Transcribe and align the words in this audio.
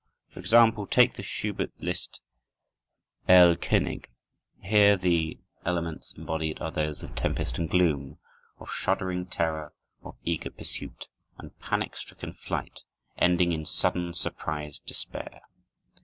For 0.31 0.39
example, 0.39 0.87
take 0.87 1.13
the 1.15 1.21
Schubert 1.21 1.73
Liszt 1.79 2.21
"Erlkönig." 3.29 4.05
Here 4.59 4.97
the 4.97 5.37
elements 5.63 6.15
embodied 6.17 6.59
are 6.59 6.71
those 6.71 7.03
of 7.03 7.13
tempest 7.13 7.59
and 7.59 7.69
gloom, 7.69 8.17
of 8.57 8.71
shuddering 8.71 9.27
terror, 9.27 9.73
of 10.01 10.17
eager 10.23 10.49
pursuit 10.49 11.05
and 11.37 11.55
panic 11.59 11.95
stricken 11.95 12.33
flight, 12.33 12.79
ending 13.19 13.51
in 13.51 13.63
sudden, 13.63 14.15
surprised 14.15 14.83
despair. 14.87 15.43